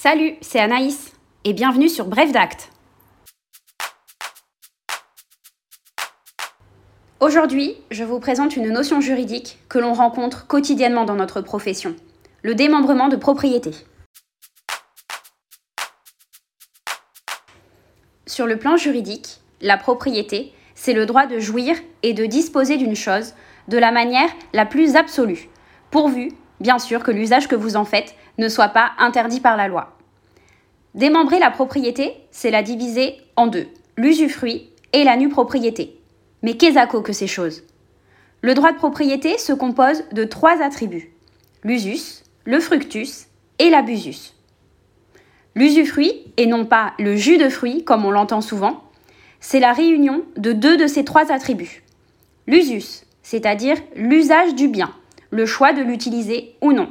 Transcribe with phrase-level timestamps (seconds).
[0.00, 2.70] Salut, c'est Anaïs et bienvenue sur Bref d'Acte.
[7.18, 11.96] Aujourd'hui, je vous présente une notion juridique que l'on rencontre quotidiennement dans notre profession,
[12.42, 13.72] le démembrement de propriété.
[18.26, 22.94] Sur le plan juridique, la propriété, c'est le droit de jouir et de disposer d'une
[22.94, 23.34] chose
[23.66, 25.48] de la manière la plus absolue,
[25.90, 29.68] pourvu, bien sûr, que l'usage que vous en faites ne soit pas interdit par la
[29.68, 29.96] loi.
[30.94, 36.00] Démembrer la propriété, c'est la diviser en deux, l'usufruit et la nue propriété.
[36.42, 37.62] Mais qu'est-ce que ces choses?
[38.40, 41.12] Le droit de propriété se compose de trois attributs
[41.64, 43.26] l'usus, le fructus
[43.58, 44.34] et l'abusus.
[45.54, 48.84] L'usufruit, et non pas le jus de fruit comme on l'entend souvent,
[49.40, 51.82] c'est la réunion de deux de ces trois attributs.
[52.46, 54.92] L'usus, c'est-à-dire l'usage du bien,
[55.30, 56.90] le choix de l'utiliser ou non.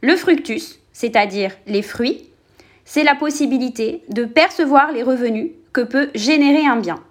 [0.00, 2.30] Le fructus, c'est-à-dire les fruits,
[2.84, 7.02] c'est la possibilité de percevoir les revenus que peut générer un bien.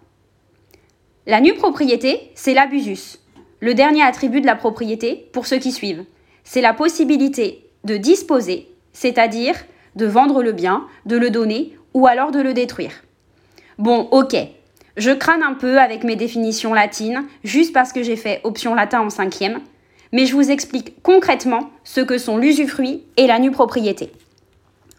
[1.25, 3.19] La nue propriété, c'est l'abusus,
[3.59, 6.05] le dernier attribut de la propriété pour ceux qui suivent.
[6.43, 9.55] C'est la possibilité de disposer, c'est-à-dire
[9.95, 13.03] de vendre le bien, de le donner ou alors de le détruire.
[13.77, 14.35] Bon, ok,
[14.97, 19.01] je crâne un peu avec mes définitions latines, juste parce que j'ai fait option latin
[19.01, 19.61] en cinquième,
[20.11, 24.11] mais je vous explique concrètement ce que sont l'usufruit et la nue propriété.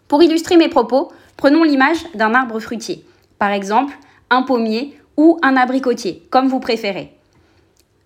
[0.07, 3.05] Pour illustrer mes propos, prenons l'image d'un arbre fruitier,
[3.39, 3.97] par exemple
[4.29, 7.13] un pommier ou un abricotier, comme vous préférez.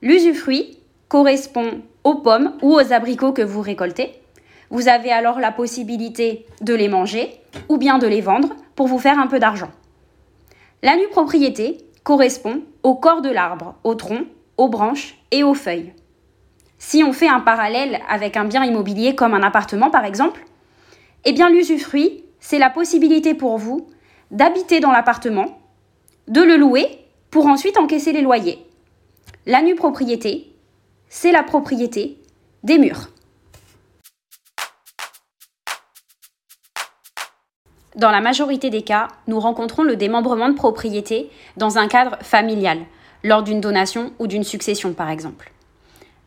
[0.02, 4.14] L'usufruit correspond aux pommes ou aux abricots que vous récoltez.
[4.70, 7.40] Vous avez alors la possibilité de les manger
[7.70, 9.72] ou bien de les vendre pour vous faire un peu d'argent.
[10.84, 14.26] La nue propriété correspond au corps de l'arbre, au tronc,
[14.58, 15.94] aux branches et aux feuilles.
[16.88, 20.46] Si on fait un parallèle avec un bien immobilier comme un appartement par exemple,
[21.24, 23.88] eh bien l'usufruit, c'est la possibilité pour vous
[24.30, 25.58] d'habiter dans l'appartement,
[26.28, 27.00] de le louer
[27.32, 28.64] pour ensuite encaisser les loyers.
[29.48, 30.54] La nue propriété,
[31.10, 32.20] c'est la propriété
[32.62, 33.10] des murs.
[37.96, 42.78] Dans la majorité des cas, nous rencontrons le démembrement de propriété dans un cadre familial,
[43.24, 45.52] lors d'une donation ou d'une succession par exemple.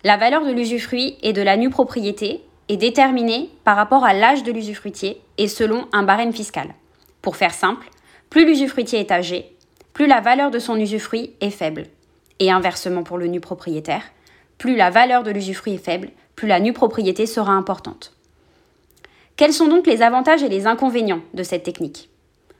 [0.08, 4.42] La valeur de l'usufruit et de la nue propriété est déterminée par rapport à l'âge
[4.42, 6.74] de l'usufruitier et selon un barème fiscal.
[7.20, 7.91] Pour faire simple,
[8.30, 9.54] plus l'usufruitier est âgé,
[9.92, 11.88] plus la valeur de son usufruit est faible.
[12.38, 14.00] Et inversement pour le nu propriétaire,
[14.56, 18.14] plus la valeur de l'usufruit est faible, plus la nue propriété sera importante.
[19.36, 22.08] Quels sont donc les avantages et les inconvénients de cette technique?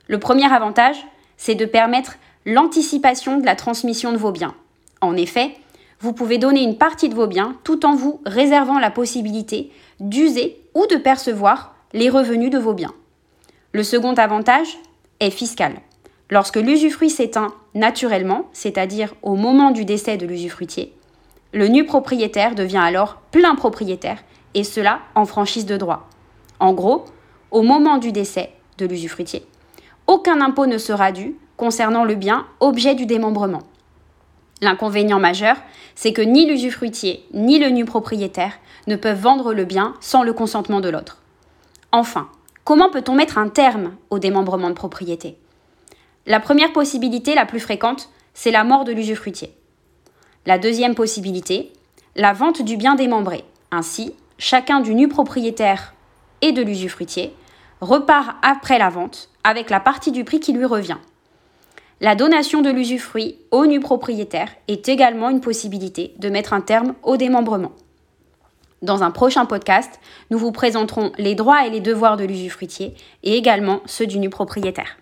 [0.06, 0.98] Le premier avantage,
[1.38, 4.54] c'est de permettre l'anticipation de la transmission de vos biens.
[5.00, 5.54] En effet,
[6.00, 9.70] vous pouvez donner une partie de vos biens tout en vous réservant la possibilité
[10.00, 12.94] d'user ou de percevoir les revenus de vos biens.
[13.72, 14.78] Le second avantage
[15.20, 15.75] est fiscal.
[16.31, 20.94] Lorsque l'usufruit s'éteint naturellement, c'est-à-dire au moment du décès de l'usufruitier,
[21.53, 24.22] le nu propriétaire devient alors plein propriétaire,
[24.54, 26.09] et cela en franchise de droit.
[26.60, 27.04] En gros,
[27.50, 29.44] au moment du décès de l'usufruitier,
[30.06, 33.62] aucun impôt ne sera dû concernant le bien objet du démembrement.
[34.61, 35.57] L'inconvénient majeur,
[35.95, 40.33] c'est que ni l'usufruitier ni le nu propriétaire ne peuvent vendre le bien sans le
[40.33, 41.19] consentement de l'autre.
[41.93, 42.29] Enfin,
[42.65, 45.39] comment peut-on mettre un terme au démembrement de propriété?
[46.27, 49.55] La première possibilité la plus fréquente, c'est la mort de l'usufruitier.
[50.45, 51.73] La deuxième possibilité,
[52.17, 53.45] la vente du bien démembré.
[53.71, 55.95] Ainsi, chacun du nu propriétaire
[56.43, 57.35] et de l'usufruitier
[57.81, 60.99] repart après la vente avec la partie du prix qui lui revient.
[62.00, 66.94] La donation de l'usufruit au nu propriétaire est également une possibilité de mettre un terme
[67.03, 67.72] au démembrement.
[68.82, 69.98] Dans un prochain podcast,
[70.31, 72.94] nous vous présenterons les droits et les devoirs de l'usufruitier
[73.25, 74.97] et également ceux du nu propriétaire.